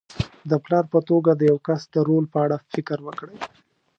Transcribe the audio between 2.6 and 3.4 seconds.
فکر وکړئ.